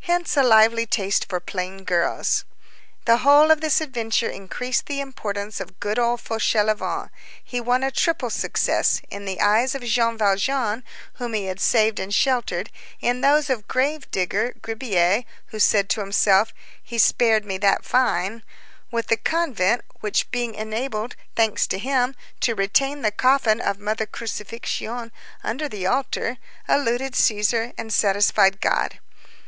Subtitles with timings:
[0.00, 2.44] Hence a lively taste for plain girls.
[3.04, 7.10] The whole of this adventure increased the importance of good, old Fauchelevent;
[7.44, 10.82] he won a triple success; in the eyes of Jean Valjean,
[11.18, 15.22] whom he had saved and sheltered; in those of grave digger Gribier,
[15.52, 16.52] who said to himself:
[16.82, 18.42] "He spared me that fine";
[18.90, 24.06] with the convent, which, being enabled, thanks to him, to retain the coffin of Mother
[24.06, 25.12] Crucifixion
[25.44, 26.38] under the altar,
[26.68, 28.98] eluded Cæsar and satisfied God.